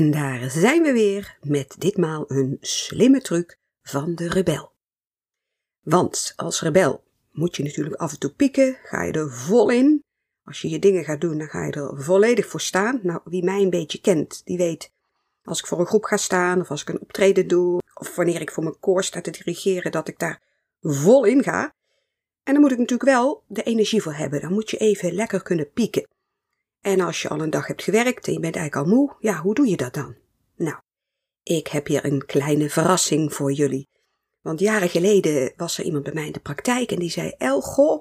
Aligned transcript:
En 0.00 0.10
daar 0.10 0.50
zijn 0.50 0.82
we 0.82 0.92
weer 0.92 1.38
met 1.42 1.74
ditmaal 1.78 2.24
een 2.28 2.56
slimme 2.60 3.20
truc 3.20 3.58
van 3.82 4.14
de 4.14 4.28
rebel. 4.28 4.72
Want 5.80 6.32
als 6.36 6.62
rebel 6.62 7.04
moet 7.32 7.56
je 7.56 7.62
natuurlijk 7.62 7.96
af 7.96 8.12
en 8.12 8.18
toe 8.18 8.30
pieken, 8.30 8.78
ga 8.82 9.02
je 9.02 9.12
er 9.12 9.32
vol 9.32 9.70
in. 9.70 10.04
Als 10.44 10.60
je 10.60 10.68
je 10.68 10.78
dingen 10.78 11.04
gaat 11.04 11.20
doen, 11.20 11.38
dan 11.38 11.48
ga 11.48 11.64
je 11.64 11.72
er 11.72 12.02
volledig 12.02 12.46
voor 12.46 12.60
staan. 12.60 13.00
Nou, 13.02 13.20
wie 13.24 13.44
mij 13.44 13.62
een 13.62 13.70
beetje 13.70 14.00
kent, 14.00 14.40
die 14.44 14.56
weet, 14.56 14.92
als 15.42 15.58
ik 15.58 15.66
voor 15.66 15.80
een 15.80 15.86
groep 15.86 16.04
ga 16.04 16.16
staan, 16.16 16.60
of 16.60 16.70
als 16.70 16.80
ik 16.80 16.88
een 16.88 17.00
optreden 17.00 17.48
doe, 17.48 17.80
of 17.94 18.16
wanneer 18.16 18.40
ik 18.40 18.50
voor 18.50 18.62
mijn 18.62 18.80
koor 18.80 19.04
sta 19.04 19.20
te 19.20 19.30
dirigeren, 19.30 19.92
dat 19.92 20.08
ik 20.08 20.18
daar 20.18 20.42
vol 20.80 21.24
in 21.24 21.42
ga. 21.42 21.74
En 22.42 22.52
dan 22.52 22.60
moet 22.60 22.72
ik 22.72 22.78
natuurlijk 22.78 23.10
wel 23.10 23.42
de 23.46 23.62
energie 23.62 24.02
voor 24.02 24.14
hebben. 24.14 24.40
Dan 24.40 24.52
moet 24.52 24.70
je 24.70 24.76
even 24.76 25.12
lekker 25.12 25.42
kunnen 25.42 25.72
pieken. 25.72 26.08
En 26.80 27.00
als 27.00 27.22
je 27.22 27.28
al 27.28 27.40
een 27.40 27.50
dag 27.50 27.66
hebt 27.66 27.82
gewerkt 27.82 28.26
en 28.26 28.32
je 28.32 28.40
bent 28.40 28.56
eigenlijk 28.56 28.86
al 28.86 28.96
moe, 28.96 29.16
ja, 29.18 29.40
hoe 29.40 29.54
doe 29.54 29.68
je 29.68 29.76
dat 29.76 29.94
dan? 29.94 30.16
Nou, 30.56 30.76
ik 31.42 31.66
heb 31.66 31.86
hier 31.86 32.04
een 32.04 32.26
kleine 32.26 32.70
verrassing 32.70 33.34
voor 33.34 33.52
jullie. 33.52 33.88
Want 34.40 34.60
jaren 34.60 34.88
geleden 34.88 35.52
was 35.56 35.78
er 35.78 35.84
iemand 35.84 36.04
bij 36.04 36.12
mij 36.12 36.26
in 36.26 36.32
de 36.32 36.40
praktijk 36.40 36.90
en 36.90 36.98
die 36.98 37.10
zei: 37.10 37.34
El, 37.38 37.60
goh, 37.60 38.00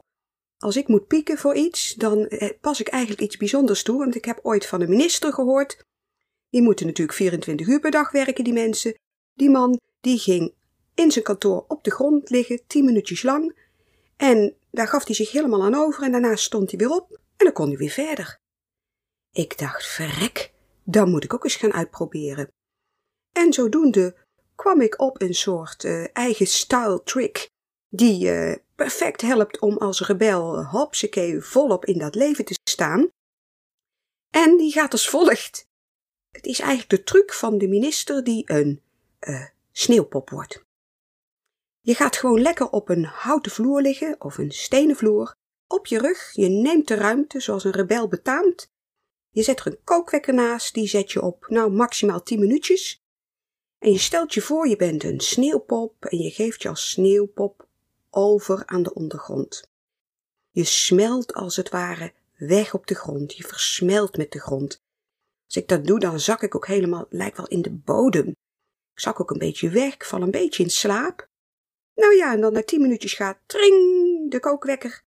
als 0.57 0.77
ik 0.77 0.87
moet 0.87 1.07
pieken 1.07 1.37
voor 1.37 1.55
iets, 1.55 1.93
dan 1.93 2.27
eh, 2.27 2.49
pas 2.61 2.79
ik 2.79 2.87
eigenlijk 2.87 3.21
iets 3.21 3.37
bijzonders 3.37 3.83
toe. 3.83 3.97
Want 3.97 4.15
ik 4.15 4.25
heb 4.25 4.39
ooit 4.41 4.65
van 4.65 4.81
een 4.81 4.89
minister 4.89 5.33
gehoord. 5.33 5.83
Die 6.49 6.61
moeten 6.61 6.85
natuurlijk 6.85 7.17
24 7.17 7.67
uur 7.67 7.79
per 7.79 7.91
dag 7.91 8.11
werken, 8.11 8.43
die 8.43 8.53
mensen. 8.53 8.93
Die 9.33 9.49
man, 9.49 9.79
die 10.01 10.17
ging 10.17 10.53
in 10.95 11.11
zijn 11.11 11.23
kantoor 11.23 11.65
op 11.67 11.83
de 11.83 11.91
grond 11.91 12.29
liggen, 12.29 12.61
10 12.67 12.85
minuutjes 12.85 13.23
lang. 13.23 13.57
En 14.17 14.55
daar 14.71 14.87
gaf 14.87 15.05
hij 15.05 15.15
zich 15.15 15.31
helemaal 15.31 15.63
aan 15.63 15.75
over 15.75 16.03
en 16.03 16.11
daarna 16.11 16.35
stond 16.35 16.69
hij 16.69 16.79
weer 16.79 16.95
op 16.95 17.11
en 17.11 17.45
dan 17.45 17.53
kon 17.53 17.67
hij 17.67 17.77
weer 17.77 17.89
verder. 17.89 18.39
Ik 19.39 19.57
dacht, 19.57 19.87
verrek, 19.87 20.53
dan 20.83 21.09
moet 21.09 21.23
ik 21.23 21.33
ook 21.33 21.43
eens 21.43 21.55
gaan 21.55 21.73
uitproberen. 21.73 22.51
En 23.31 23.53
zodoende 23.53 24.15
kwam 24.55 24.81
ik 24.81 25.01
op 25.01 25.21
een 25.21 25.33
soort 25.33 25.83
uh, 25.83 26.07
eigen 26.13 26.47
style 26.47 27.03
trick 27.03 27.49
die 27.89 28.25
uh, 28.25 28.55
perfect 28.75 29.21
helpt 29.21 29.59
om 29.59 29.77
als 29.77 30.01
rebel 30.01 30.65
hopsakee 30.65 31.41
volop 31.41 31.85
in 31.85 31.97
dat 31.97 32.15
leven 32.15 32.45
te 32.45 32.59
staan. 32.69 33.07
En 34.29 34.57
die 34.57 34.71
gaat 34.71 34.91
als 34.91 35.09
volgt. 35.09 35.65
Het 36.31 36.45
is 36.45 36.59
eigenlijk 36.59 36.89
de 36.89 37.03
truc 37.03 37.33
van 37.33 37.57
de 37.57 37.67
minister 37.67 38.23
die 38.23 38.51
een 38.51 38.81
uh, 39.19 39.45
sneeuwpop 39.71 40.29
wordt. 40.29 40.63
Je 41.81 41.95
gaat 41.95 42.17
gewoon 42.17 42.41
lekker 42.41 42.69
op 42.69 42.89
een 42.89 43.03
houten 43.05 43.51
vloer 43.51 43.81
liggen 43.81 44.21
of 44.21 44.37
een 44.37 44.51
stenen 44.51 44.95
vloer, 44.95 45.35
op 45.67 45.85
je 45.85 45.99
rug, 45.99 46.31
je 46.33 46.47
neemt 46.47 46.87
de 46.87 46.95
ruimte 46.95 47.39
zoals 47.39 47.63
een 47.63 47.71
rebel 47.71 48.07
betaamt. 48.07 48.69
Je 49.31 49.43
zet 49.43 49.59
er 49.59 49.67
een 49.67 49.83
kookwekker 49.83 50.33
naast, 50.33 50.73
die 50.73 50.87
zet 50.87 51.11
je 51.11 51.21
op, 51.21 51.45
nou 51.49 51.71
maximaal 51.71 52.23
10 52.23 52.39
minuutjes. 52.39 53.03
En 53.79 53.91
je 53.91 53.97
stelt 53.97 54.33
je 54.33 54.41
voor, 54.41 54.67
je 54.67 54.75
bent 54.75 55.03
een 55.03 55.19
sneeuwpop 55.19 56.05
en 56.05 56.17
je 56.17 56.29
geeft 56.29 56.61
je 56.61 56.69
als 56.69 56.89
sneeuwpop 56.89 57.67
over 58.09 58.65
aan 58.65 58.83
de 58.83 58.93
ondergrond. 58.93 59.69
Je 60.51 60.63
smelt 60.63 61.33
als 61.33 61.55
het 61.55 61.69
ware 61.69 62.13
weg 62.37 62.73
op 62.73 62.87
de 62.87 62.95
grond, 62.95 63.35
je 63.35 63.43
versmelt 63.43 64.17
met 64.17 64.31
de 64.31 64.39
grond. 64.39 64.83
Als 65.45 65.55
ik 65.55 65.67
dat 65.67 65.85
doe, 65.85 65.99
dan 65.99 66.19
zak 66.19 66.43
ik 66.43 66.55
ook 66.55 66.67
helemaal, 66.67 67.05
lijkt 67.09 67.37
wel 67.37 67.47
in 67.47 67.61
de 67.61 67.71
bodem. 67.71 68.27
Ik 68.93 68.99
zak 68.99 69.19
ook 69.19 69.31
een 69.31 69.37
beetje 69.37 69.69
weg, 69.69 69.93
ik 69.93 70.05
val 70.05 70.21
een 70.21 70.31
beetje 70.31 70.63
in 70.63 70.69
slaap. 70.69 71.29
Nou 71.95 72.15
ja, 72.15 72.33
en 72.33 72.41
dan 72.41 72.53
na 72.53 72.63
tien 72.63 72.81
minuutjes 72.81 73.13
gaat 73.13 73.39
tring 73.45 73.75
de 74.31 74.39
kookwekker. 74.39 75.03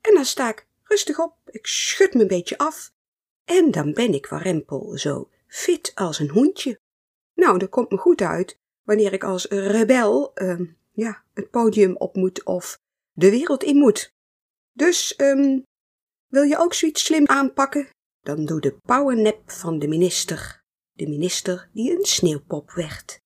En 0.00 0.14
dan 0.14 0.24
sta 0.24 0.48
ik 0.48 0.66
rustig 0.82 1.18
op, 1.18 1.36
ik 1.50 1.66
schud 1.66 2.14
me 2.14 2.20
een 2.20 2.28
beetje 2.28 2.58
af. 2.58 2.92
En 3.48 3.70
dan 3.70 3.92
ben 3.92 4.14
ik 4.14 4.26
warempel 4.26 4.98
zo 4.98 5.28
fit 5.46 5.92
als 5.94 6.18
een 6.18 6.30
hoentje. 6.30 6.80
Nou, 7.34 7.58
dat 7.58 7.68
komt 7.68 7.90
me 7.90 7.96
goed 7.96 8.20
uit 8.20 8.58
wanneer 8.82 9.12
ik 9.12 9.24
als 9.24 9.44
rebel 9.44 10.32
uh, 10.34 10.60
ja, 10.92 11.24
het 11.34 11.50
podium 11.50 11.96
op 11.96 12.14
moet 12.14 12.44
of 12.44 12.78
de 13.12 13.30
wereld 13.30 13.62
in 13.62 13.76
moet. 13.76 14.12
Dus 14.72 15.20
um, 15.20 15.64
wil 16.26 16.42
je 16.42 16.58
ook 16.58 16.74
zoiets 16.74 17.04
slim 17.04 17.26
aanpakken? 17.26 17.88
Dan 18.20 18.44
doe 18.44 18.60
de 18.60 18.72
powernap 18.72 19.50
van 19.50 19.78
de 19.78 19.88
minister. 19.88 20.62
De 20.92 21.08
minister 21.08 21.70
die 21.72 21.96
een 21.96 22.04
sneeuwpop 22.04 22.70
werd. 22.70 23.20